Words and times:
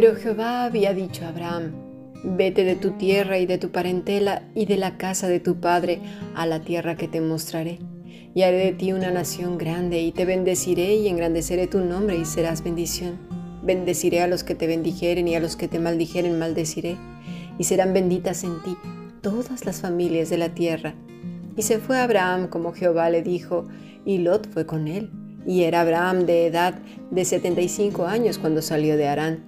Pero 0.00 0.14
Jehová 0.14 0.62
había 0.62 0.94
dicho 0.94 1.24
a 1.24 1.30
Abraham, 1.30 1.72
vete 2.22 2.62
de 2.62 2.76
tu 2.76 2.92
tierra 2.92 3.40
y 3.40 3.46
de 3.46 3.58
tu 3.58 3.72
parentela 3.72 4.44
y 4.54 4.64
de 4.66 4.76
la 4.76 4.96
casa 4.96 5.26
de 5.26 5.40
tu 5.40 5.58
padre 5.58 6.00
a 6.36 6.46
la 6.46 6.60
tierra 6.60 6.96
que 6.96 7.08
te 7.08 7.20
mostraré. 7.20 7.80
Y 8.32 8.42
haré 8.42 8.58
de 8.58 8.72
ti 8.74 8.92
una 8.92 9.10
nación 9.10 9.58
grande 9.58 10.00
y 10.00 10.12
te 10.12 10.24
bendeciré 10.24 10.94
y 10.94 11.08
engrandeceré 11.08 11.66
tu 11.66 11.80
nombre 11.80 12.16
y 12.16 12.26
serás 12.26 12.62
bendición. 12.62 13.18
Bendeciré 13.64 14.22
a 14.22 14.28
los 14.28 14.44
que 14.44 14.54
te 14.54 14.68
bendijeren 14.68 15.26
y 15.26 15.34
a 15.34 15.40
los 15.40 15.56
que 15.56 15.66
te 15.66 15.80
maldijeren 15.80 16.38
maldeciré. 16.38 16.96
Y 17.58 17.64
serán 17.64 17.92
benditas 17.92 18.44
en 18.44 18.62
ti 18.62 18.76
todas 19.20 19.66
las 19.66 19.80
familias 19.80 20.30
de 20.30 20.38
la 20.38 20.50
tierra. 20.50 20.94
Y 21.56 21.62
se 21.62 21.80
fue 21.80 21.98
Abraham 21.98 22.46
como 22.46 22.72
Jehová 22.72 23.10
le 23.10 23.22
dijo, 23.22 23.66
y 24.04 24.18
Lot 24.18 24.48
fue 24.48 24.64
con 24.64 24.86
él. 24.86 25.10
Y 25.44 25.64
era 25.64 25.80
Abraham 25.80 26.24
de 26.24 26.46
edad 26.46 26.78
de 27.10 27.24
75 27.24 28.06
años 28.06 28.38
cuando 28.38 28.62
salió 28.62 28.96
de 28.96 29.08
Harán. 29.08 29.47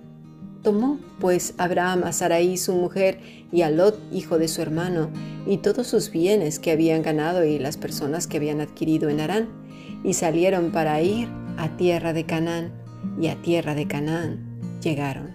Tomó 0.62 0.98
pues 1.20 1.54
Abraham 1.56 2.04
a 2.04 2.12
Sarai 2.12 2.58
su 2.58 2.74
mujer 2.74 3.18
y 3.50 3.62
a 3.62 3.70
Lot 3.70 3.98
hijo 4.12 4.38
de 4.38 4.46
su 4.46 4.60
hermano 4.60 5.10
y 5.46 5.58
todos 5.58 5.86
sus 5.86 6.10
bienes 6.10 6.58
que 6.58 6.70
habían 6.70 7.02
ganado 7.02 7.44
y 7.44 7.58
las 7.58 7.78
personas 7.78 8.26
que 8.26 8.36
habían 8.36 8.60
adquirido 8.60 9.08
en 9.08 9.20
Harán 9.20 9.48
y 10.04 10.14
salieron 10.14 10.70
para 10.70 11.00
ir 11.00 11.28
a 11.56 11.76
tierra 11.76 12.12
de 12.12 12.26
Canaán 12.26 12.72
y 13.18 13.28
a 13.28 13.40
tierra 13.40 13.74
de 13.74 13.86
Canaán 13.86 14.60
llegaron. 14.82 15.34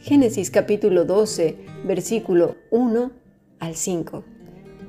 Génesis 0.00 0.50
capítulo 0.50 1.04
12 1.04 1.58
versículo 1.84 2.56
1 2.70 3.12
al 3.60 3.74
5. 3.74 4.24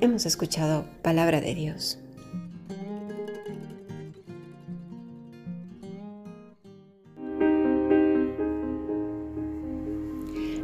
Hemos 0.00 0.24
escuchado 0.24 0.86
palabra 1.02 1.42
de 1.42 1.54
Dios. 1.54 1.98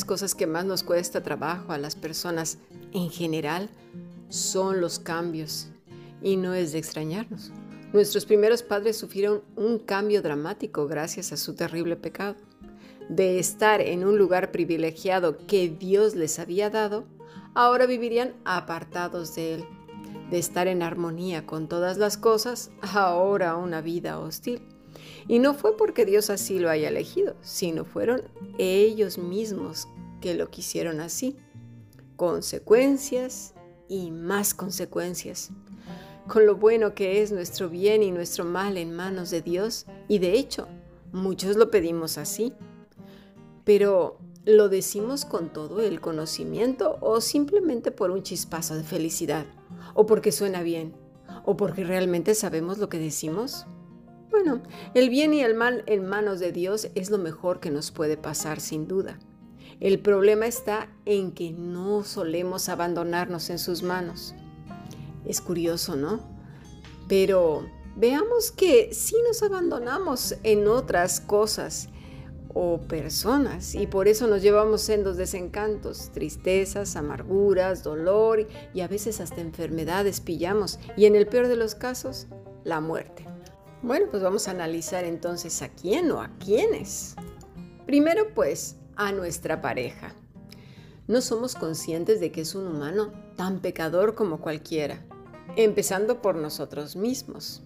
Las 0.00 0.06
cosas 0.06 0.34
que 0.34 0.46
más 0.46 0.64
nos 0.64 0.82
cuesta 0.82 1.22
trabajo 1.22 1.72
a 1.72 1.78
las 1.78 1.94
personas 1.94 2.56
en 2.94 3.10
general 3.10 3.68
son 4.30 4.80
los 4.80 4.98
cambios 4.98 5.68
y 6.22 6.38
no 6.38 6.54
es 6.54 6.72
de 6.72 6.78
extrañarnos. 6.78 7.52
Nuestros 7.92 8.24
primeros 8.24 8.62
padres 8.62 8.96
sufrieron 8.96 9.42
un 9.56 9.78
cambio 9.78 10.22
dramático 10.22 10.86
gracias 10.86 11.32
a 11.32 11.36
su 11.36 11.54
terrible 11.54 11.96
pecado. 11.96 12.36
De 13.10 13.38
estar 13.38 13.82
en 13.82 14.06
un 14.06 14.16
lugar 14.16 14.52
privilegiado 14.52 15.36
que 15.46 15.68
Dios 15.68 16.14
les 16.14 16.38
había 16.38 16.70
dado, 16.70 17.04
ahora 17.52 17.84
vivirían 17.84 18.32
apartados 18.46 19.34
de 19.34 19.56
Él. 19.56 19.64
De 20.30 20.38
estar 20.38 20.66
en 20.66 20.82
armonía 20.82 21.44
con 21.44 21.68
todas 21.68 21.98
las 21.98 22.16
cosas, 22.16 22.70
ahora 22.80 23.54
una 23.56 23.82
vida 23.82 24.18
hostil. 24.18 24.62
Y 25.28 25.38
no 25.38 25.54
fue 25.54 25.76
porque 25.76 26.04
Dios 26.04 26.30
así 26.30 26.58
lo 26.58 26.70
haya 26.70 26.88
elegido, 26.88 27.36
sino 27.42 27.84
fueron 27.84 28.22
ellos 28.58 29.18
mismos 29.18 29.88
que 30.20 30.34
lo 30.34 30.50
quisieron 30.50 31.00
así. 31.00 31.36
Consecuencias 32.16 33.54
y 33.88 34.10
más 34.10 34.54
consecuencias. 34.54 35.50
Con 36.28 36.46
lo 36.46 36.56
bueno 36.56 36.94
que 36.94 37.22
es 37.22 37.32
nuestro 37.32 37.68
bien 37.68 38.02
y 38.02 38.12
nuestro 38.12 38.44
mal 38.44 38.76
en 38.76 38.94
manos 38.94 39.30
de 39.30 39.42
Dios, 39.42 39.86
y 40.06 40.18
de 40.18 40.34
hecho, 40.34 40.68
muchos 41.12 41.56
lo 41.56 41.70
pedimos 41.70 42.18
así. 42.18 42.52
Pero, 43.64 44.18
¿lo 44.44 44.68
decimos 44.68 45.24
con 45.24 45.52
todo 45.52 45.80
el 45.80 46.00
conocimiento 46.00 46.98
o 47.00 47.20
simplemente 47.20 47.90
por 47.90 48.10
un 48.10 48.22
chispazo 48.22 48.76
de 48.76 48.84
felicidad? 48.84 49.46
¿O 49.94 50.06
porque 50.06 50.30
suena 50.30 50.62
bien? 50.62 50.94
¿O 51.44 51.56
porque 51.56 51.84
realmente 51.84 52.34
sabemos 52.34 52.78
lo 52.78 52.88
que 52.88 52.98
decimos? 52.98 53.66
Bueno, 54.30 54.62
el 54.94 55.10
bien 55.10 55.34
y 55.34 55.40
el 55.42 55.54
mal 55.54 55.82
en 55.86 56.06
manos 56.06 56.38
de 56.38 56.52
Dios 56.52 56.88
es 56.94 57.10
lo 57.10 57.18
mejor 57.18 57.58
que 57.58 57.70
nos 57.70 57.90
puede 57.90 58.16
pasar 58.16 58.60
sin 58.60 58.86
duda. 58.86 59.18
El 59.80 59.98
problema 59.98 60.46
está 60.46 60.88
en 61.04 61.32
que 61.32 61.50
no 61.52 62.04
solemos 62.04 62.68
abandonarnos 62.68 63.50
en 63.50 63.58
sus 63.58 63.82
manos. 63.82 64.34
Es 65.24 65.40
curioso, 65.40 65.96
¿no? 65.96 66.20
Pero 67.08 67.66
veamos 67.96 68.52
que 68.52 68.94
sí 68.94 69.16
nos 69.26 69.42
abandonamos 69.42 70.36
en 70.44 70.68
otras 70.68 71.20
cosas 71.20 71.88
o 72.54 72.78
personas 72.78 73.74
y 73.74 73.86
por 73.86 74.06
eso 74.06 74.26
nos 74.26 74.42
llevamos 74.42 74.82
sendos 74.82 75.16
desencantos, 75.16 76.10
tristezas, 76.12 76.94
amarguras, 76.94 77.82
dolor 77.82 78.46
y 78.74 78.80
a 78.80 78.88
veces 78.88 79.20
hasta 79.20 79.40
enfermedades 79.40 80.20
pillamos 80.20 80.78
y 80.96 81.06
en 81.06 81.16
el 81.16 81.26
peor 81.26 81.48
de 81.48 81.56
los 81.56 81.74
casos, 81.74 82.26
la 82.64 82.80
muerte. 82.80 83.29
Bueno, 83.82 84.08
pues 84.10 84.22
vamos 84.22 84.46
a 84.46 84.50
analizar 84.50 85.04
entonces 85.04 85.62
a 85.62 85.70
quién 85.70 86.10
o 86.10 86.20
a 86.20 86.28
quiénes. 86.38 87.16
Primero, 87.86 88.34
pues, 88.34 88.76
a 88.94 89.10
nuestra 89.10 89.62
pareja. 89.62 90.14
No 91.08 91.22
somos 91.22 91.54
conscientes 91.54 92.20
de 92.20 92.30
que 92.30 92.42
es 92.42 92.54
un 92.54 92.66
humano 92.66 93.10
tan 93.36 93.60
pecador 93.60 94.14
como 94.14 94.38
cualquiera, 94.38 95.02
empezando 95.56 96.20
por 96.20 96.36
nosotros 96.36 96.94
mismos, 96.94 97.62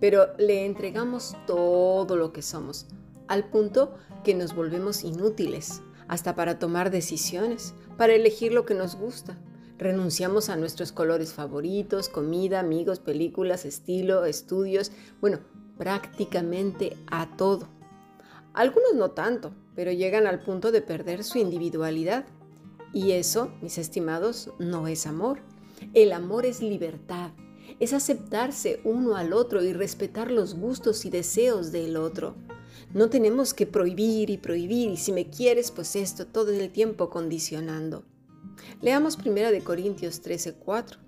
pero 0.00 0.28
le 0.38 0.64
entregamos 0.64 1.36
todo 1.46 2.16
lo 2.16 2.32
que 2.32 2.40
somos, 2.40 2.86
al 3.28 3.50
punto 3.50 3.94
que 4.24 4.34
nos 4.34 4.54
volvemos 4.54 5.04
inútiles, 5.04 5.82
hasta 6.08 6.34
para 6.34 6.58
tomar 6.58 6.90
decisiones, 6.90 7.74
para 7.98 8.14
elegir 8.14 8.54
lo 8.54 8.64
que 8.64 8.72
nos 8.72 8.96
gusta. 8.96 9.38
Renunciamos 9.76 10.48
a 10.48 10.56
nuestros 10.56 10.92
colores 10.92 11.34
favoritos, 11.34 12.08
comida, 12.08 12.58
amigos, 12.58 13.00
películas, 13.00 13.66
estilo, 13.66 14.24
estudios, 14.24 14.92
bueno, 15.20 15.40
prácticamente 15.78 16.96
a 17.06 17.36
todo. 17.36 17.68
Algunos 18.52 18.94
no 18.94 19.12
tanto, 19.12 19.54
pero 19.74 19.92
llegan 19.92 20.26
al 20.26 20.40
punto 20.40 20.72
de 20.72 20.82
perder 20.82 21.22
su 21.22 21.38
individualidad. 21.38 22.26
Y 22.92 23.12
eso, 23.12 23.52
mis 23.62 23.78
estimados, 23.78 24.50
no 24.58 24.88
es 24.88 25.06
amor. 25.06 25.40
El 25.94 26.12
amor 26.12 26.44
es 26.44 26.60
libertad, 26.60 27.30
es 27.78 27.92
aceptarse 27.92 28.80
uno 28.84 29.16
al 29.16 29.32
otro 29.32 29.62
y 29.62 29.72
respetar 29.72 30.30
los 30.30 30.54
gustos 30.54 31.04
y 31.04 31.10
deseos 31.10 31.70
del 31.70 31.96
otro. 31.96 32.34
No 32.92 33.10
tenemos 33.10 33.54
que 33.54 33.66
prohibir 33.66 34.30
y 34.30 34.38
prohibir 34.38 34.90
y 34.90 34.96
si 34.96 35.12
me 35.12 35.30
quieres, 35.30 35.70
pues 35.70 35.94
esto 35.94 36.26
todo 36.26 36.50
el 36.50 36.70
tiempo 36.70 37.10
condicionando. 37.10 38.04
Leamos 38.80 39.16
1 39.16 39.52
de 39.52 39.60
Corintios 39.62 40.22
13:4. 40.22 41.07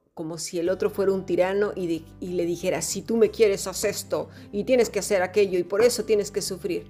como 0.13 0.37
si 0.37 0.59
el 0.59 0.69
otro 0.69 0.89
fuera 0.89 1.13
un 1.13 1.25
tirano 1.25 1.71
y, 1.75 2.03
le 2.19 2.45
dijera, 2.45 2.81
si 2.81 3.01
tú 3.01 3.15
me 3.15 3.31
quieres, 3.31 3.65
haz 3.67 3.85
esto 3.85 4.29
y 4.51 4.65
tienes 4.65 4.89
que 4.89 4.99
hacer 4.99 5.21
aquello 5.21 5.57
y 5.57 5.63
por 5.63 5.81
eso 5.81 6.03
tienes 6.03 6.31
que 6.31 6.41
sufrir. 6.41 6.85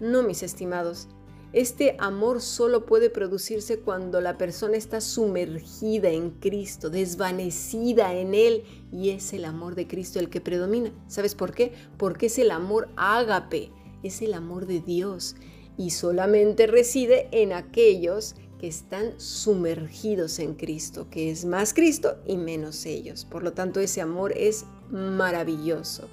No, 0.00 0.24
mis 0.24 0.42
estimados, 0.42 1.08
este 1.52 1.96
amor 2.00 2.40
solo 2.40 2.84
puede 2.84 3.08
producirse 3.08 3.78
cuando 3.78 4.20
la 4.20 4.36
persona 4.36 4.76
está 4.76 5.00
sumergida 5.00 6.10
en 6.10 6.30
Cristo, 6.30 6.90
desvanecida 6.90 8.14
en 8.14 8.34
Él, 8.34 8.64
y 8.92 9.10
es 9.10 9.32
el 9.32 9.44
amor 9.44 9.76
de 9.76 9.86
Cristo 9.86 10.18
el 10.18 10.28
que 10.28 10.40
predomina. 10.40 10.92
¿Sabes 11.06 11.36
por 11.36 11.52
qué? 11.52 11.72
Porque 11.96 12.26
es 12.26 12.38
el 12.38 12.50
amor 12.50 12.88
ágape, 12.96 13.70
es 14.02 14.22
el 14.22 14.34
amor 14.34 14.66
de 14.66 14.80
Dios, 14.80 15.36
y 15.78 15.90
solamente 15.90 16.66
reside 16.66 17.28
en 17.30 17.52
aquellos 17.52 18.34
que 18.58 18.68
están 18.68 19.18
sumergidos 19.20 20.38
en 20.38 20.54
Cristo, 20.54 21.08
que 21.10 21.30
es 21.30 21.44
más 21.44 21.74
Cristo 21.74 22.16
y 22.26 22.36
menos 22.36 22.86
ellos. 22.86 23.24
Por 23.24 23.42
lo 23.42 23.52
tanto, 23.52 23.80
ese 23.80 24.00
amor 24.00 24.32
es 24.36 24.64
maravilloso. 24.90 26.08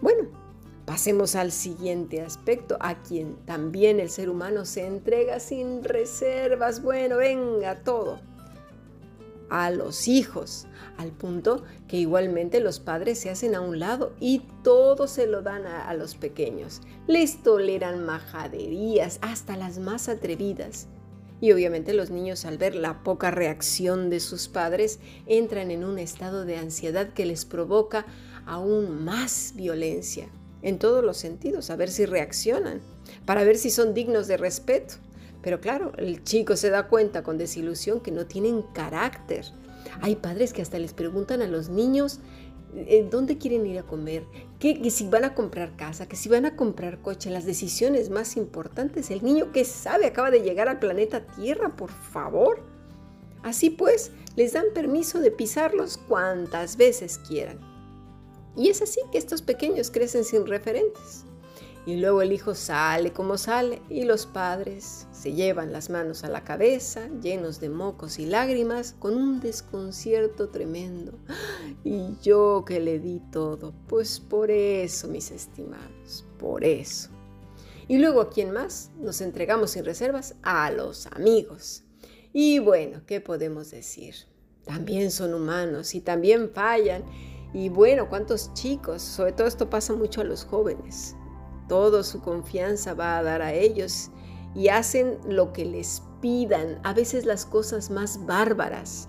Bueno, 0.00 0.28
pasemos 0.84 1.34
al 1.34 1.52
siguiente 1.52 2.20
aspecto, 2.20 2.76
a 2.80 3.02
quien 3.02 3.36
también 3.46 4.00
el 4.00 4.10
ser 4.10 4.30
humano 4.30 4.64
se 4.64 4.86
entrega 4.86 5.40
sin 5.40 5.82
reservas. 5.84 6.82
Bueno, 6.82 7.16
venga, 7.16 7.82
todo 7.82 8.20
a 9.50 9.70
los 9.70 10.08
hijos, 10.08 10.66
al 10.96 11.10
punto 11.10 11.62
que 11.86 11.96
igualmente 11.96 12.60
los 12.60 12.80
padres 12.80 13.18
se 13.18 13.30
hacen 13.30 13.54
a 13.54 13.60
un 13.60 13.78
lado 13.78 14.12
y 14.20 14.42
todo 14.62 15.06
se 15.06 15.26
lo 15.26 15.42
dan 15.42 15.66
a, 15.66 15.92
los 15.94 16.16
pequeños. 16.16 16.80
Les 17.06 17.42
toleran 17.42 18.04
majaderías, 18.04 19.18
hasta 19.22 19.56
las 19.56 19.78
más 19.78 20.08
atrevidas. 20.08 20.86
Y 21.40 21.52
obviamente 21.52 21.94
los 21.94 22.10
niños 22.10 22.44
al 22.44 22.58
ver 22.58 22.74
la 22.74 23.02
poca 23.02 23.30
reacción 23.30 24.10
de 24.10 24.20
sus 24.20 24.48
padres 24.48 24.98
entran 25.26 25.70
en 25.70 25.84
un 25.84 25.98
estado 25.98 26.44
de 26.44 26.56
ansiedad 26.56 27.12
que 27.12 27.26
les 27.26 27.44
provoca 27.44 28.06
aún 28.46 29.04
más 29.04 29.52
violencia, 29.54 30.28
en 30.62 30.78
todos 30.78 31.04
los 31.04 31.16
sentidos, 31.16 31.70
a 31.70 31.76
ver 31.76 31.90
si 31.90 32.06
reaccionan, 32.06 32.80
para 33.24 33.44
ver 33.44 33.56
si 33.56 33.70
son 33.70 33.94
dignos 33.94 34.26
de 34.26 34.36
respeto. 34.36 34.94
Pero 35.42 35.60
claro, 35.60 35.92
el 35.96 36.24
chico 36.24 36.56
se 36.56 36.70
da 36.70 36.88
cuenta 36.88 37.22
con 37.22 37.38
desilusión 37.38 38.00
que 38.00 38.10
no 38.10 38.26
tienen 38.26 38.62
carácter. 38.74 39.44
Hay 40.00 40.16
padres 40.16 40.52
que 40.52 40.62
hasta 40.62 40.78
les 40.78 40.92
preguntan 40.92 41.42
a 41.42 41.46
los 41.46 41.68
niños 41.68 42.20
dónde 43.10 43.38
quieren 43.38 43.66
ir 43.66 43.78
a 43.78 43.82
comer, 43.82 44.24
que, 44.58 44.90
si 44.90 45.08
van 45.08 45.24
a 45.24 45.34
comprar 45.34 45.76
casa, 45.76 46.08
que 46.08 46.16
si 46.16 46.28
van 46.28 46.44
a 46.44 46.56
comprar 46.56 47.00
coche, 47.00 47.30
las 47.30 47.44
decisiones 47.44 48.10
más 48.10 48.36
importantes. 48.36 49.10
El 49.10 49.24
niño 49.24 49.52
que 49.52 49.64
sabe 49.64 50.06
acaba 50.06 50.30
de 50.30 50.42
llegar 50.42 50.68
al 50.68 50.78
planeta 50.78 51.26
Tierra, 51.26 51.76
por 51.76 51.90
favor. 51.90 52.62
Así 53.42 53.70
pues, 53.70 54.10
les 54.36 54.52
dan 54.52 54.66
permiso 54.74 55.20
de 55.20 55.30
pisarlos 55.30 55.96
cuantas 55.96 56.76
veces 56.76 57.18
quieran. 57.18 57.58
Y 58.56 58.68
es 58.68 58.82
así 58.82 59.00
que 59.12 59.18
estos 59.18 59.42
pequeños 59.42 59.90
crecen 59.90 60.24
sin 60.24 60.46
referentes. 60.46 61.24
Y 61.88 61.96
luego 61.96 62.20
el 62.20 62.32
hijo 62.32 62.54
sale 62.54 63.14
como 63.14 63.38
sale 63.38 63.80
y 63.88 64.04
los 64.04 64.26
padres 64.26 65.06
se 65.10 65.32
llevan 65.32 65.72
las 65.72 65.88
manos 65.88 66.22
a 66.22 66.28
la 66.28 66.44
cabeza, 66.44 67.08
llenos 67.22 67.60
de 67.60 67.70
mocos 67.70 68.18
y 68.18 68.26
lágrimas, 68.26 68.94
con 68.98 69.14
un 69.14 69.40
desconcierto 69.40 70.50
tremendo. 70.50 71.14
Y 71.84 72.18
yo 72.20 72.62
que 72.66 72.78
le 72.78 72.98
di 72.98 73.22
todo, 73.32 73.72
pues 73.86 74.20
por 74.20 74.50
eso, 74.50 75.08
mis 75.08 75.30
estimados, 75.30 76.26
por 76.38 76.62
eso. 76.62 77.08
Y 77.88 77.96
luego 77.96 78.20
a 78.20 78.28
quién 78.28 78.50
más 78.50 78.90
nos 79.00 79.22
entregamos 79.22 79.70
sin 79.70 79.86
reservas? 79.86 80.34
A 80.42 80.70
los 80.70 81.06
amigos. 81.06 81.84
Y 82.34 82.58
bueno, 82.58 83.00
¿qué 83.06 83.22
podemos 83.22 83.70
decir? 83.70 84.14
También 84.66 85.10
son 85.10 85.32
humanos 85.32 85.94
y 85.94 86.02
también 86.02 86.50
fallan. 86.50 87.02
Y 87.54 87.70
bueno, 87.70 88.10
¿cuántos 88.10 88.52
chicos? 88.52 89.00
Sobre 89.00 89.32
todo 89.32 89.46
esto 89.46 89.70
pasa 89.70 89.94
mucho 89.94 90.20
a 90.20 90.24
los 90.24 90.44
jóvenes 90.44 91.16
todo 91.68 92.02
su 92.02 92.20
confianza 92.20 92.94
va 92.94 93.18
a 93.18 93.22
dar 93.22 93.42
a 93.42 93.52
ellos 93.52 94.10
y 94.54 94.68
hacen 94.68 95.18
lo 95.26 95.52
que 95.52 95.64
les 95.64 96.02
pidan, 96.20 96.80
a 96.82 96.94
veces 96.94 97.24
las 97.24 97.46
cosas 97.46 97.90
más 97.90 98.26
bárbaras, 98.26 99.08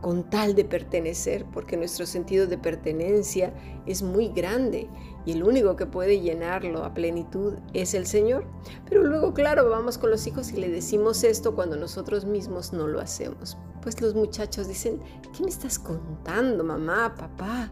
con 0.00 0.28
tal 0.30 0.54
de 0.54 0.64
pertenecer, 0.64 1.44
porque 1.52 1.76
nuestro 1.76 2.06
sentido 2.06 2.46
de 2.46 2.56
pertenencia 2.56 3.52
es 3.86 4.02
muy 4.02 4.28
grande 4.28 4.88
y 5.26 5.32
el 5.32 5.42
único 5.42 5.76
que 5.76 5.86
puede 5.86 6.20
llenarlo 6.20 6.84
a 6.84 6.94
plenitud 6.94 7.54
es 7.74 7.92
el 7.92 8.06
Señor. 8.06 8.46
Pero 8.88 9.02
luego, 9.02 9.34
claro, 9.34 9.68
vamos 9.68 9.98
con 9.98 10.10
los 10.10 10.26
hijos 10.26 10.52
y 10.52 10.56
le 10.56 10.70
decimos 10.70 11.22
esto 11.24 11.54
cuando 11.54 11.76
nosotros 11.76 12.24
mismos 12.24 12.72
no 12.72 12.86
lo 12.86 13.00
hacemos. 13.00 13.58
Pues 13.82 14.00
los 14.00 14.14
muchachos 14.14 14.68
dicen, 14.68 15.00
¿qué 15.36 15.42
me 15.42 15.50
estás 15.50 15.78
contando, 15.78 16.64
mamá, 16.64 17.14
papá? 17.14 17.70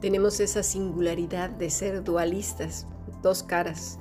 Tenemos 0.00 0.40
esa 0.40 0.62
singularidad 0.62 1.50
de 1.50 1.68
ser 1.68 2.02
dualistas 2.02 2.86
dos 3.22 3.42
caras. 3.42 3.98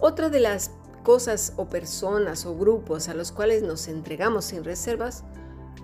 Otra 0.00 0.28
de 0.28 0.40
las 0.40 0.72
cosas 1.02 1.52
o 1.56 1.66
personas 1.66 2.46
o 2.46 2.56
grupos 2.56 3.08
a 3.08 3.14
los 3.14 3.32
cuales 3.32 3.62
nos 3.62 3.88
entregamos 3.88 4.46
sin 4.46 4.64
reservas 4.64 5.24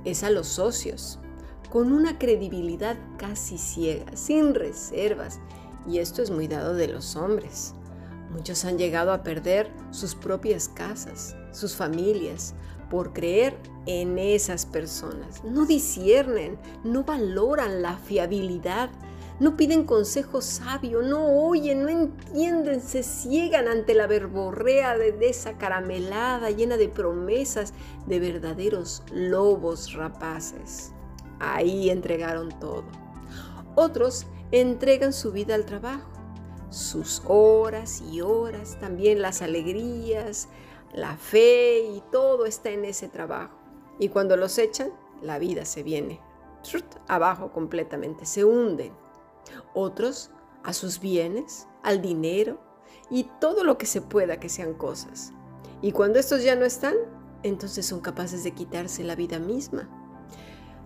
es 0.04 0.22
a 0.22 0.30
los 0.30 0.46
socios, 0.46 1.18
con 1.70 1.92
una 1.92 2.18
credibilidad 2.18 2.96
casi 3.16 3.58
ciega, 3.58 4.16
sin 4.16 4.54
reservas. 4.54 5.40
Y 5.86 5.98
esto 5.98 6.22
es 6.22 6.30
muy 6.30 6.48
dado 6.48 6.74
de 6.74 6.88
los 6.88 7.16
hombres. 7.16 7.74
Muchos 8.30 8.64
han 8.64 8.78
llegado 8.78 9.12
a 9.12 9.22
perder 9.22 9.70
sus 9.90 10.14
propias 10.14 10.68
casas, 10.68 11.34
sus 11.52 11.74
familias, 11.74 12.54
por 12.90 13.12
creer 13.12 13.56
en 13.86 14.18
esas 14.18 14.66
personas. 14.66 15.44
No 15.44 15.66
disciernen, 15.66 16.58
no 16.84 17.04
valoran 17.04 17.82
la 17.82 17.96
fiabilidad 17.96 18.90
no 19.40 19.56
piden 19.56 19.84
consejo 19.84 20.40
sabio, 20.40 21.00
no 21.02 21.26
oyen, 21.26 21.82
no 21.82 21.88
entienden, 21.88 22.80
se 22.80 23.02
ciegan 23.02 23.68
ante 23.68 23.94
la 23.94 24.06
verborrea 24.06 24.96
de, 24.96 25.16
esa 25.28 25.58
caramelada 25.58 26.50
llena 26.50 26.76
de 26.76 26.88
promesas 26.88 27.72
de 28.06 28.18
verdaderos 28.18 29.02
lobos 29.12 29.92
rapaces. 29.92 30.92
Ahí 31.38 31.88
entregaron 31.88 32.48
todo. 32.58 32.84
Otros 33.76 34.26
entregan 34.50 35.12
su 35.12 35.30
vida 35.30 35.54
al 35.54 35.66
trabajo, 35.66 36.10
sus 36.70 37.22
horas 37.26 38.00
y 38.00 38.20
horas, 38.20 38.76
también 38.80 39.22
las 39.22 39.40
alegrías, 39.40 40.48
la 40.92 41.16
fe 41.16 41.80
y 41.80 42.02
todo 42.10 42.44
está 42.44 42.70
en 42.70 42.84
ese 42.84 43.08
trabajo. 43.08 43.56
Y 44.00 44.08
cuando 44.08 44.36
los 44.36 44.58
echan, 44.58 44.90
la 45.22 45.38
vida 45.38 45.64
se 45.64 45.82
viene 45.82 46.20
abajo 47.06 47.52
completamente, 47.52 48.26
se 48.26 48.44
hunden 48.44 48.92
otros 49.74 50.30
a 50.64 50.72
sus 50.72 51.00
bienes, 51.00 51.66
al 51.82 52.02
dinero 52.02 52.60
y 53.10 53.24
todo 53.40 53.64
lo 53.64 53.78
que 53.78 53.86
se 53.86 54.00
pueda 54.00 54.40
que 54.40 54.48
sean 54.48 54.74
cosas. 54.74 55.32
Y 55.80 55.92
cuando 55.92 56.18
estos 56.18 56.42
ya 56.42 56.56
no 56.56 56.64
están, 56.64 56.94
entonces 57.42 57.86
son 57.86 58.00
capaces 58.00 58.44
de 58.44 58.52
quitarse 58.52 59.04
la 59.04 59.14
vida 59.14 59.38
misma. 59.38 59.88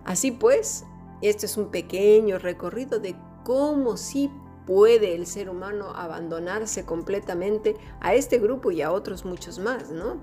Así 0.05 0.31
pues, 0.31 0.85
este 1.21 1.45
es 1.45 1.57
un 1.57 1.71
pequeño 1.71 2.37
recorrido 2.37 2.99
de 2.99 3.15
cómo 3.43 3.97
sí 3.97 4.31
puede 4.65 5.15
el 5.15 5.25
ser 5.25 5.49
humano 5.49 5.91
abandonarse 5.95 6.85
completamente 6.85 7.75
a 7.99 8.13
este 8.13 8.39
grupo 8.39 8.71
y 8.71 8.81
a 8.81 8.91
otros 8.91 9.25
muchos 9.25 9.59
más, 9.59 9.91
¿no? 9.91 10.17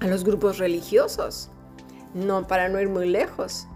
A 0.00 0.06
los 0.06 0.24
grupos 0.24 0.58
religiosos. 0.58 1.50
No, 2.14 2.46
para 2.46 2.68
no 2.68 2.80
ir 2.80 2.88
muy 2.88 3.08
lejos 3.08 3.66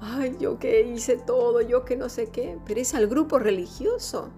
ay, 0.00 0.36
yo 0.38 0.58
que 0.58 0.82
hice 0.82 1.16
todo, 1.16 1.60
yo 1.60 1.84
que 1.84 1.96
no 1.96 2.08
sé 2.08 2.28
qué, 2.30 2.58
pero 2.66 2.80
es 2.80 2.94
al 2.94 3.06
grupo 3.06 3.38
religioso, 3.38 4.30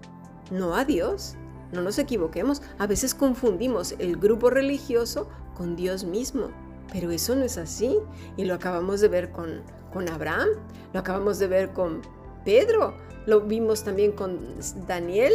no 0.51 0.75
a 0.75 0.85
Dios. 0.85 1.35
No 1.71 1.81
nos 1.81 1.97
equivoquemos, 1.99 2.61
a 2.79 2.85
veces 2.85 3.15
confundimos 3.15 3.95
el 3.97 4.17
grupo 4.17 4.49
religioso 4.49 5.29
con 5.55 5.77
Dios 5.77 6.03
mismo, 6.03 6.49
pero 6.91 7.11
eso 7.11 7.33
no 7.33 7.45
es 7.45 7.57
así. 7.57 7.97
Y 8.35 8.43
lo 8.43 8.55
acabamos 8.55 8.99
de 8.99 9.07
ver 9.07 9.31
con, 9.31 9.61
con 9.93 10.09
Abraham, 10.09 10.49
lo 10.91 10.99
acabamos 10.99 11.39
de 11.39 11.47
ver 11.47 11.71
con 11.71 12.01
Pedro, 12.43 12.93
lo 13.25 13.41
vimos 13.41 13.83
también 13.83 14.11
con 14.11 14.39
Daniel, 14.85 15.33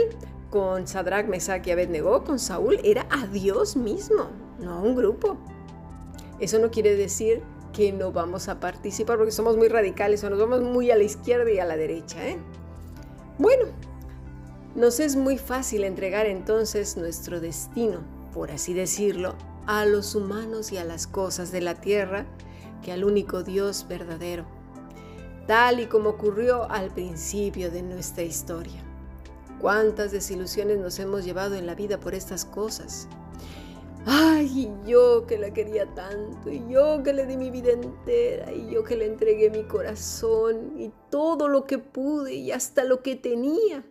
con 0.51 0.87
Sadrach, 0.87 1.27
Mesach 1.27 1.67
y 1.67 1.71
Abednego, 1.71 2.23
con 2.25 2.39
Saúl, 2.39 2.81
era 2.85 3.07
a 3.11 3.27
Dios 3.27 3.77
mismo, 3.77 4.29
no 4.59 4.73
a 4.73 4.81
un 4.81 4.95
grupo. 4.95 5.39
Eso 6.39 6.59
no 6.59 6.71
quiere 6.71 6.97
decir 6.97 7.43
que 7.77 7.93
no 7.93 8.11
vamos 8.11 8.49
a 8.49 8.59
participar 8.59 9.19
porque 9.19 9.33
somos 9.33 9.59
muy 9.59 9.69
radicales 9.69 10.25
o 10.25 10.31
nos 10.31 10.39
vamos 10.39 10.63
muy 10.63 10.91
a 10.91 10.97
la 10.97 11.03
izquierda 11.03 11.51
y 11.51 11.59
a 11.59 11.67
la 11.67 11.77
derecha. 11.77 12.27
¿eh? 12.27 12.39
Bueno, 13.37 13.67
nos 14.75 14.99
es 14.99 15.15
muy 15.15 15.37
fácil 15.37 15.85
entregar 15.85 16.25
entonces 16.25 16.97
nuestro 16.97 17.39
destino, 17.39 17.99
por 18.33 18.51
así 18.51 18.73
decirlo, 18.73 19.35
a 19.67 19.85
los 19.85 20.15
humanos 20.15 20.73
y 20.73 20.79
a 20.79 20.85
las 20.85 21.07
cosas 21.07 21.53
de 21.53 21.61
la 21.61 21.75
tierra 21.75 22.25
que 22.83 22.93
al 22.93 23.05
único 23.05 23.43
Dios 23.43 23.87
verdadero, 23.87 24.47
tal 25.47 25.79
y 25.79 25.87
como 25.87 26.11
ocurrió 26.11 26.71
al 26.71 26.91
principio 26.91 27.71
de 27.71 27.83
nuestra 27.83 28.23
historia. 28.23 28.83
¿Cuántas 29.61 30.13
desilusiones 30.13 30.79
nos 30.79 30.99
hemos 30.99 31.27
llevado 31.27 31.57
en 31.57 31.67
la 31.67 31.75
vida 31.75 32.01
por 32.01 32.15
estas 32.15 32.47
cosas? 32.47 33.07
Y 34.49 34.71
yo 34.87 35.27
que 35.27 35.39
la 35.39 35.53
quería 35.53 35.93
tanto, 35.95 36.51
y 36.51 36.63
yo 36.69 37.03
que 37.03 37.13
le 37.13 37.27
di 37.27 37.37
mi 37.37 37.51
vida 37.51 37.73
entera, 37.73 38.53
y 38.53 38.71
yo 38.71 38.85
que 38.85 38.97
le 38.97 39.07
entregué 39.07 39.51
mi 39.51 39.65
corazón, 39.65 40.81
y 40.81 40.93
todo 41.11 41.49
lo 41.49 41.67
que 41.67 41.79
pude, 41.79 42.33
y 42.35 42.53
hasta 42.53 42.85
lo 42.85 43.03
que 43.03 43.17
tenía. 43.17 43.85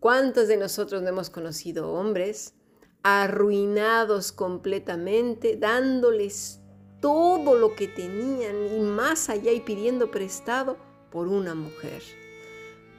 ¿Cuántos 0.00 0.48
de 0.48 0.56
nosotros 0.56 1.02
no 1.02 1.10
hemos 1.10 1.28
conocido 1.28 1.92
hombres 1.92 2.54
arruinados 3.02 4.32
completamente, 4.32 5.56
dándoles 5.56 6.60
todo 7.00 7.54
lo 7.54 7.74
que 7.74 7.86
tenían 7.86 8.74
y 8.74 8.80
más 8.80 9.28
allá 9.28 9.52
y 9.52 9.60
pidiendo 9.60 10.10
prestado 10.10 10.78
por 11.10 11.28
una 11.28 11.54
mujer? 11.54 12.02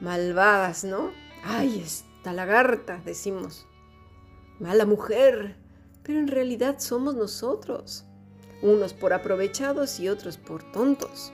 Malvadas, 0.00 0.84
¿no? 0.84 1.10
Ay, 1.42 1.82
esta 1.84 2.32
lagarta, 2.32 3.02
decimos. 3.04 3.66
Mala 4.60 4.86
mujer, 4.86 5.63
pero 6.04 6.20
en 6.20 6.28
realidad 6.28 6.76
somos 6.78 7.14
nosotros. 7.14 8.04
unos 8.62 8.94
por 8.94 9.12
aprovechados 9.12 10.00
y 10.00 10.08
otros 10.08 10.38
por 10.38 10.62
tontos. 10.72 11.32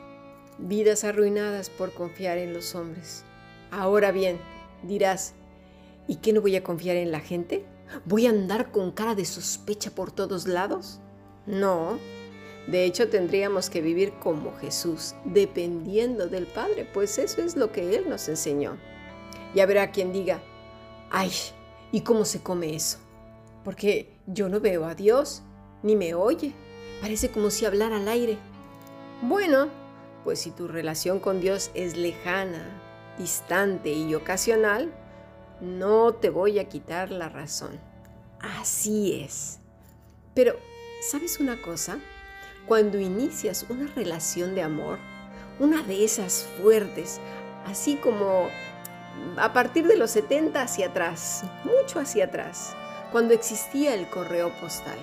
Vidas 0.59 1.05
arruinadas 1.05 1.71
por 1.71 1.93
confiar 1.93 2.39
en 2.39 2.53
los 2.53 2.75
hombres. 2.75 3.25
Ahora 3.71 4.11
bien, 4.11 4.39
dirás, 4.83 5.35
¿y 6.09 6.17
qué 6.17 6.33
no 6.33 6.41
voy 6.41 6.57
a 6.57 6.65
confiar 6.65 6.97
en 6.97 7.13
la 7.13 7.21
gente? 7.21 7.65
¿Voy 8.05 8.27
a 8.27 8.31
andar 8.31 8.73
con 8.73 8.91
cara 8.91 9.15
de 9.15 9.25
sospecha 9.25 9.91
por 9.93 10.11
todos 10.11 10.49
lados? 10.49 11.01
No. 11.47 11.99
De 12.67 12.85
hecho, 12.85 13.09
tendríamos 13.09 13.71
que 13.71 13.81
vivir 13.81 14.13
como 14.21 14.53
Jesús, 14.57 15.15
dependiendo 15.25 16.27
del 16.27 16.47
Padre, 16.47 16.89
pues 16.93 17.19
eso 17.19 17.43
es 17.43 17.57
lo 17.57 17.73
que 17.73 17.97
Él 17.97 18.09
nos 18.09 18.29
enseñó. 18.29 18.77
Y 19.55 19.61
habrá 19.61 19.91
quien 19.93 20.13
diga, 20.13 20.41
ay, 21.11 21.31
¿y 21.93 22.03
cómo 22.03 22.25
se 22.25 22.43
come 22.43 22.75
eso? 22.75 22.99
Porque 23.65 24.15
yo 24.33 24.49
no 24.49 24.61
veo 24.61 24.85
a 24.85 24.95
Dios, 24.95 25.43
ni 25.83 25.97
me 25.97 26.15
oye. 26.15 26.55
Parece 27.01 27.31
como 27.31 27.51
si 27.51 27.65
hablara 27.65 27.97
al 27.97 28.09
aire. 28.09 28.39
Bueno, 29.23 29.69
pues 30.25 30.41
si 30.41 30.51
tu 30.51 30.69
relación 30.69 31.19
con 31.19 31.41
Dios 31.41 31.71
es 31.75 31.97
lejana, 31.97 32.63
distante 33.19 33.93
y 33.93 34.15
ocasional, 34.15 34.93
no 35.61 36.15
te 36.15 36.31
voy 36.31 36.59
a 36.59 36.69
quitar 36.69 37.11
la 37.11 37.29
razón. 37.29 37.79
Así 38.41 39.21
es. 39.23 39.59
Pero, 40.35 40.55
¿sabes 41.03 41.41
una 41.41 41.61
cosa? 41.61 41.99
Cuando 42.67 42.99
inicias 42.99 43.67
una 43.69 43.87
relación 43.95 44.55
de 44.55 44.63
amor, 44.63 44.99
una 45.59 45.83
de 45.83 46.05
esas 46.05 46.47
fuertes, 46.61 47.21
así 47.67 47.97
como 47.97 48.49
a 49.37 49.53
partir 49.53 49.87
de 49.87 49.97
los 49.97 50.13
70 50.13 50.63
hacia 50.63 50.89
atrás, 50.89 51.45
mucho 51.65 51.99
hacia 51.99 52.27
atrás, 52.27 52.75
cuando 53.11 53.35
existía 53.35 53.95
el 53.95 54.09
correo 54.09 54.51
postal. 54.61 54.99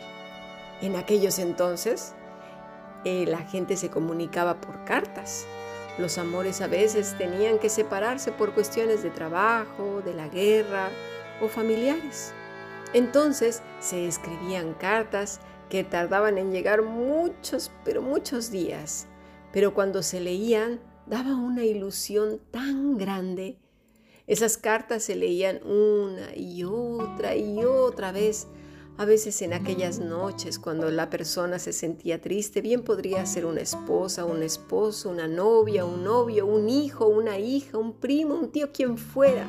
En 0.82 0.96
aquellos 0.96 1.40
entonces, 1.40 2.14
eh, 3.04 3.26
la 3.28 3.40
gente 3.40 3.78
se 3.78 3.90
comunicaba 3.90 4.60
por 4.62 4.84
cartas. 4.86 5.46
Los 5.98 6.18
amores 6.18 6.62
a 6.62 6.68
veces 6.68 7.16
tenían 7.18 7.58
que 7.58 7.70
separarse 7.70 8.32
por 8.32 8.54
cuestiones 8.54 9.02
de 9.04 9.10
trabajo, 9.10 10.02
de 10.06 10.14
la 10.14 10.28
guerra 10.28 10.90
o 11.42 11.48
familiares. 11.48 12.34
Entonces 12.94 13.62
se 13.80 14.08
escribían 14.08 14.74
cartas 14.74 15.40
que 15.70 15.84
tardaban 15.84 16.38
en 16.38 16.52
llegar 16.52 16.84
muchos, 16.84 17.72
pero 17.84 18.02
muchos 18.02 18.52
días. 18.52 19.08
Pero 19.52 19.74
cuando 19.74 20.04
se 20.04 20.20
leían, 20.20 20.80
daba 21.06 21.36
una 21.36 21.64
ilusión 21.64 22.40
tan 22.52 22.98
grande. 22.98 23.58
Esas 24.28 24.58
cartas 24.58 25.04
se 25.04 25.16
leían 25.16 25.62
una 25.66 26.36
y 26.36 26.66
otra 26.66 27.36
y 27.36 27.64
otra 27.64 28.12
vez 28.12 28.48
a 28.98 29.06
veces 29.06 29.42
en 29.44 29.54
aquellas 29.54 30.00
noches 30.00 30.58
cuando 30.58 30.90
la 30.90 31.10
persona 31.10 31.60
se 31.60 31.72
sentía 31.72 32.20
triste, 32.20 32.62
bien 32.62 32.82
podría 32.84 33.26
ser 33.28 33.46
una 33.46 33.62
esposa, 33.62 34.26
un 34.26 34.42
esposo, 34.42 35.12
una 35.12 35.28
novia, 35.28 35.86
un 35.86 36.04
novio, 36.04 36.48
un 36.48 36.68
hijo, 36.68 37.06
una 37.08 37.38
hija, 37.38 37.78
un 37.78 37.94
primo, 37.94 38.34
un 38.34 38.52
tío, 38.52 38.72
quien 38.72 38.98
fuera. 38.98 39.46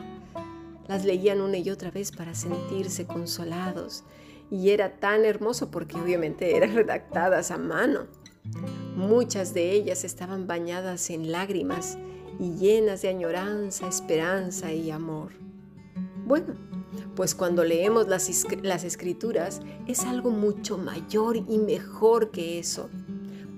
Las 0.86 1.06
leían 1.06 1.40
una 1.40 1.56
y 1.56 1.70
otra 1.70 1.90
vez 1.90 2.12
para 2.12 2.34
sentirse 2.34 3.06
consolados. 3.06 4.04
Y 4.50 4.70
era 4.70 5.00
tan 5.00 5.24
hermoso 5.24 5.70
porque 5.70 5.96
obviamente 5.96 6.54
eran 6.56 6.74
redactadas 6.74 7.50
a 7.50 7.56
mano. 7.56 8.06
Muchas 8.94 9.54
de 9.54 9.72
ellas 9.72 10.04
estaban 10.04 10.46
bañadas 10.46 11.08
en 11.08 11.32
lágrimas 11.32 11.96
y 12.38 12.52
llenas 12.52 13.02
de 13.02 13.08
añoranza, 13.08 13.88
esperanza 13.88 14.72
y 14.72 14.90
amor. 14.90 15.32
Bueno, 16.26 16.54
pues 17.16 17.34
cuando 17.34 17.64
leemos 17.64 18.06
las, 18.08 18.30
las 18.62 18.84
escrituras 18.84 19.60
es 19.86 20.04
algo 20.04 20.30
mucho 20.30 20.78
mayor 20.78 21.36
y 21.36 21.58
mejor 21.58 22.30
que 22.30 22.58
eso, 22.58 22.88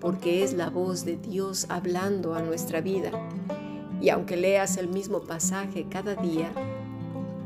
porque 0.01 0.43
es 0.43 0.55
la 0.55 0.71
voz 0.71 1.05
de 1.05 1.17
Dios 1.17 1.67
hablando 1.69 2.35
a 2.35 2.43
nuestra 2.43 2.81
vida. 2.81 3.11
Y 4.01 4.09
aunque 4.09 4.37
leas 4.37 4.79
el 4.79 4.89
mismo 4.89 5.21
pasaje 5.21 5.87
cada 5.91 6.15
día, 6.15 6.53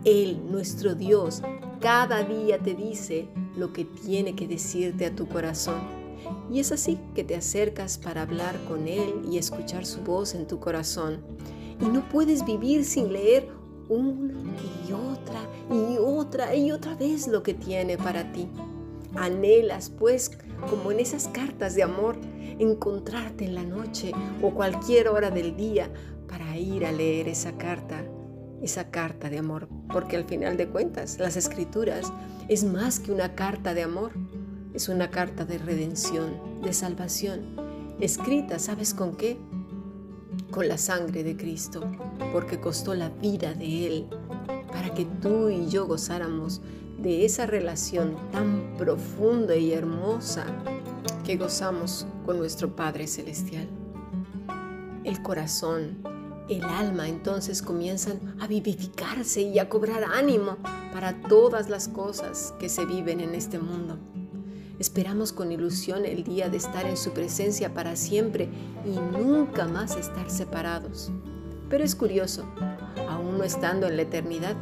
Él, 0.05 0.41
nuestro 0.51 0.95
Dios, 0.95 1.43
cada 1.81 2.23
día 2.23 2.59
te 2.61 2.75
dice 2.75 3.29
lo 3.57 3.73
que 3.73 3.85
tiene 3.85 4.37
que 4.37 4.47
decirte 4.47 5.07
a 5.07 5.15
tu 5.15 5.27
corazón. 5.27 6.04
Y 6.51 6.61
es 6.61 6.73
así 6.73 6.99
que 7.15 7.25
te 7.25 7.37
acercas 7.37 7.99
para 7.99 8.23
hablar 8.23 8.59
con 8.69 8.87
Él 8.89 9.23
y 9.31 9.39
escuchar 9.39 9.87
su 9.87 10.01
voz 10.03 10.35
en 10.35 10.47
tu 10.47 10.61
corazón. 10.61 11.21
Y 11.81 11.87
no 11.87 12.09
puedes 12.09 12.45
vivir 12.45 12.85
sin 12.85 13.13
leer 13.13 13.49
una 13.89 14.35
y 14.89 14.93
otra 14.93 15.41
y 15.71 15.97
otra 15.99 16.55
y 16.55 16.71
otra 16.71 16.95
vez 16.95 17.29
lo 17.29 17.43
que 17.43 17.55
tiene 17.55 17.97
para 17.97 18.33
ti. 18.33 18.49
Anhelas, 19.15 19.91
pues, 19.91 20.31
como 20.69 20.93
en 20.93 21.01
esas 21.01 21.29
cartas 21.29 21.75
de 21.75 21.83
amor, 21.83 22.17
encontrarte 22.59 23.45
en 23.45 23.55
la 23.55 23.65
noche 23.65 24.13
o 24.43 24.51
cualquier 24.51 25.09
hora 25.09 25.31
del 25.31 25.57
día 25.57 25.91
para 26.29 26.57
ir 26.57 26.85
a 26.85 26.93
leer 26.93 27.29
esa 27.29 27.57
carta, 27.57 28.05
esa 28.63 28.91
carta 28.91 29.31
de 29.31 29.39
amor, 29.39 29.69
porque 29.93 30.17
al 30.17 30.25
final 30.25 30.57
de 30.57 30.69
cuentas 30.69 31.19
las 31.19 31.37
escrituras 31.37 32.13
es 32.49 32.65
más 32.65 32.99
que 32.99 33.13
una 33.13 33.35
carta 33.35 33.75
de 33.75 33.83
amor, 33.83 34.13
es 34.75 34.89
una 34.89 35.11
carta 35.11 35.45
de 35.45 35.59
redención, 35.59 36.61
de 36.63 36.73
salvación, 36.73 37.57
escrita, 38.01 38.59
¿sabes 38.59 38.93
con 38.93 39.17
qué? 39.17 39.39
con 40.51 40.69
la 40.69 40.79
sangre 40.79 41.25
de 41.25 41.37
Cristo, 41.37 41.83
porque 42.33 42.61
costó 42.61 42.95
la 42.95 43.09
vida 43.09 43.55
de 43.55 43.87
Él, 43.87 44.07
para 44.73 44.95
que 44.95 45.05
tú 45.05 45.49
y 45.49 45.69
yo 45.69 45.87
gozáramos 45.87 46.61
de 46.99 47.25
esa 47.25 47.47
relación 47.47 48.17
tan 48.31 48.77
profunda 48.77 49.57
y 49.57 49.73
hermosa 49.73 50.47
que 51.25 51.37
gozamos 51.37 52.07
con 52.25 52.39
nuestro 52.39 52.75
Padre 52.75 53.07
Celestial. 53.07 53.69
El 55.03 55.23
corazón, 55.23 55.99
el 56.49 56.63
alma 56.63 57.09
entonces 57.09 57.61
comienzan 57.61 58.37
a 58.41 58.47
vivificarse 58.47 59.43
y 59.43 59.59
a 59.59 59.69
cobrar 59.69 60.05
ánimo 60.05 60.57
para 60.93 61.21
todas 61.23 61.69
las 61.69 61.89
cosas 61.89 62.55
que 62.59 62.69
se 62.69 62.87
viven 62.87 63.21
en 63.21 63.35
este 63.35 63.59
mundo. 63.59 63.99
Esperamos 64.79 65.33
con 65.33 65.53
ilusión 65.53 66.05
el 66.05 66.25
día 66.25 66.49
de 66.49 66.57
estar 66.57 66.85
en 66.87 66.97
su 66.97 67.13
presencia 67.13 67.73
para 67.73 67.95
siempre 67.95 68.49
y 68.85 68.99
nunca 69.17 69.69
más 69.69 69.97
estar 69.97 70.31
separados. 70.31 71.13
Pero 71.71 71.85
es 71.85 71.95
curioso, 71.95 72.45
aún 73.09 73.39
no 73.39 73.45
estando 73.45 73.87
en 73.87 73.97
la 73.97 74.03
eternidad, 74.03 74.57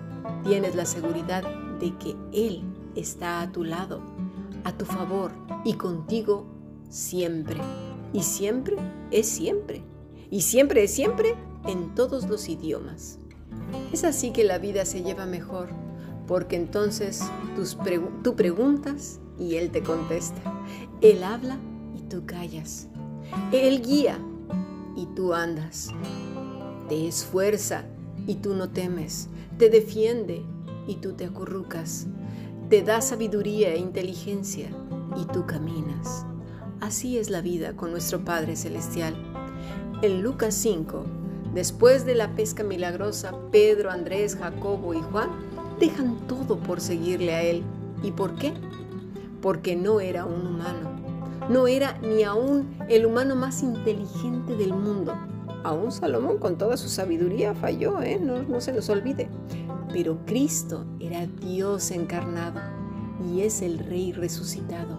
tienes 0.45 0.75
la 0.75 0.85
seguridad 0.85 1.42
de 1.81 1.97
que 1.97 2.14
Él 2.33 2.62
está 2.95 3.40
a 3.40 3.52
tu 3.52 3.64
lado, 3.64 4.02
a 4.64 4.76
tu 4.76 4.85
favor 4.85 5.33
y 5.64 5.75
contigo 5.75 6.47
siempre. 6.90 7.57
Y 8.12 8.23
siempre 8.23 8.76
es 9.11 9.26
siempre. 9.26 9.83
Y 10.31 10.42
siempre 10.42 10.85
es 10.85 10.92
siempre 10.92 11.35
en 11.66 11.95
todos 11.95 12.28
los 12.28 12.49
idiomas. 12.50 13.19
Es 13.92 14.04
así 14.04 14.31
que 14.31 14.45
la 14.45 14.59
vida 14.59 14.85
se 14.85 15.02
lleva 15.02 15.25
mejor, 15.25 15.71
porque 16.26 16.57
entonces 16.57 17.23
tus 17.57 17.78
tú 18.23 18.37
preguntas 18.37 19.21
y 19.42 19.56
Él 19.56 19.70
te 19.70 19.82
contesta. 19.82 20.40
Él 21.00 21.25
habla 21.25 21.58
y 21.96 22.02
tú 22.02 22.25
callas. 22.26 22.88
Él 23.52 23.82
guía 23.82 24.18
y 24.96 25.06
tú 25.06 25.34
andas. 25.34 25.88
Te 26.88 27.08
esfuerza 27.08 27.84
y 28.26 28.37
tú 28.37 28.54
no 28.54 28.70
temes. 28.70 29.28
Te 29.58 29.68
defiende 29.68 30.42
y 30.87 30.96
tú 30.96 31.12
te 31.14 31.25
acurrucas. 31.25 32.06
Te 32.68 32.82
da 32.82 33.00
sabiduría 33.00 33.75
e 33.75 33.78
inteligencia 33.78 34.70
y 35.16 35.25
tú 35.26 35.46
caminas. 35.46 36.25
Así 36.80 37.18
es 37.18 37.30
la 37.30 37.40
vida 37.40 37.75
con 37.75 37.90
nuestro 37.90 38.25
Padre 38.25 38.56
Celestial. 38.56 39.14
En 40.02 40.22
Lucas 40.22 40.54
5, 40.54 41.04
después 41.54 42.06
de 42.06 42.14
la 42.14 42.34
pesca 42.34 42.64
milagrosa, 42.64 43.32
Pedro, 43.50 43.90
Andrés, 43.90 44.37
Jacobo 44.37 44.94
y 44.94 45.00
Juan 45.00 45.30
dejan 45.78 46.26
todo 46.26 46.58
por 46.58 46.80
seguirle 46.80 47.34
a 47.34 47.42
Él. 47.42 47.62
¿Y 48.02 48.11
por 48.12 48.34
qué? 48.34 48.52
Porque 49.42 49.76
no 49.76 50.00
era 50.00 50.25
un 50.25 50.46
humano. 50.46 50.96
No 51.50 51.66
era 51.66 51.99
ni 51.99 52.22
aún 52.22 52.75
el 52.88 53.04
humano 53.04 53.34
más 53.34 53.62
inteligente 53.62 54.56
del 54.56 54.72
mundo. 54.72 55.14
Aún 55.64 55.92
Salomón 55.92 56.38
con 56.38 56.56
toda 56.56 56.76
su 56.76 56.88
sabiduría 56.88 57.54
falló, 57.54 58.00
¿eh? 58.00 58.18
no, 58.18 58.42
no 58.42 58.61
se 58.61 58.72
nos 58.72 58.88
olvide. 58.88 59.28
Pero 59.92 60.25
Cristo 60.25 60.87
era 61.00 61.26
Dios 61.26 61.90
encarnado 61.90 62.61
y 63.30 63.42
es 63.42 63.61
el 63.61 63.78
Rey 63.78 64.12
resucitado, 64.12 64.99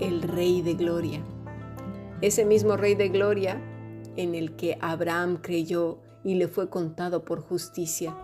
el 0.00 0.22
Rey 0.22 0.62
de 0.62 0.74
Gloria. 0.74 1.22
Ese 2.20 2.44
mismo 2.44 2.76
Rey 2.76 2.94
de 2.94 3.10
Gloria 3.10 3.60
en 4.16 4.34
el 4.34 4.56
que 4.56 4.78
Abraham 4.80 5.38
creyó 5.40 5.98
y 6.24 6.34
le 6.34 6.48
fue 6.48 6.70
contado 6.70 7.24
por 7.24 7.40
justicia, 7.40 8.16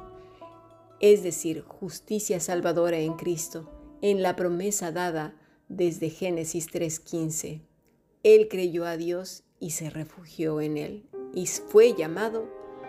es 1.01 1.23
decir, 1.23 1.63
justicia 1.67 2.41
salvadora 2.41 2.99
en 2.99 3.15
Cristo, 3.15 3.69
en 4.03 4.23
la 4.23 4.37
promesa 4.37 4.93
dada 4.93 5.35
desde 5.71 6.11
Génesis 6.11 6.67
3:15. 6.67 7.63
Él 8.23 8.49
creyó 8.49 8.85
a 8.85 8.99
Dios 8.99 9.45
y 9.59 9.71
se 9.71 9.89
refugió 9.89 10.61
en 10.61 10.77
Él 10.77 11.09
y 11.33 11.47
fue 11.47 11.95
llamado 11.95 12.47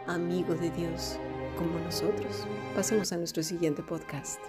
amigo 0.08 0.56
de 0.56 0.72
Dios 0.72 1.18
como 1.58 1.80
nosotros. 1.80 2.46
Pasemos 2.76 3.14
a 3.14 3.18
nuestro 3.18 3.44
siguiente 3.44 3.84
podcast. 3.84 4.42